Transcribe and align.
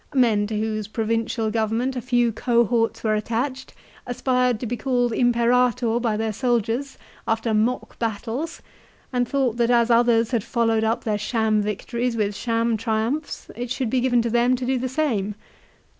Men 0.15 0.47
to 0.47 0.57
whose 0.57 0.87
provincial 0.87 1.51
government 1.51 1.95
a 1.95 2.01
few 2.01 2.31
cohorts 2.31 3.03
were 3.03 3.13
attached 3.13 3.75
aspired 4.07 4.59
to 4.59 4.65
be 4.65 4.75
called" 4.75 5.13
Imperator" 5.13 5.99
by 5.99 6.17
their 6.17 6.33
soldiers 6.33 6.97
after 7.27 7.53
mock 7.53 7.99
battles, 7.99 8.63
and 9.13 9.27
thought 9.27 9.57
that 9.57 9.69
as 9.69 9.91
others 9.91 10.31
had 10.31 10.43
followed 10.43 10.83
up 10.83 11.03
their 11.03 11.19
sham 11.19 11.61
victories 11.61 12.15
with 12.17 12.35
sham 12.35 12.77
Triumphs, 12.77 13.51
it 13.55 13.69
should 13.69 13.91
be 13.91 14.01
given 14.01 14.23
to 14.23 14.31
them 14.31 14.55
to 14.55 14.65
do 14.65 14.79
the 14.79 14.89
same. 14.89 15.35